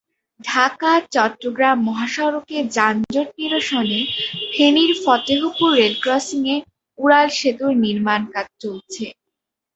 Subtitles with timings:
[0.39, 3.99] ঢাকা চট্টগ্রাম মহাসড়কে যানজট নিরসনে
[4.53, 6.55] ফেনীর ফতেহপুর রেলক্রসিংয়ে
[6.99, 9.05] উড়ালসেতুর নির্মাণকাজ চলছে।